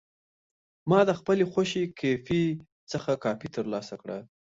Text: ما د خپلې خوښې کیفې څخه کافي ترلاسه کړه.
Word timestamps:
ما 0.89 0.99
د 1.09 1.11
خپلې 1.19 1.43
خوښې 1.51 1.83
کیفې 1.99 2.43
څخه 2.91 3.11
کافي 3.23 3.47
ترلاسه 3.55 3.95
کړه. 4.01 4.17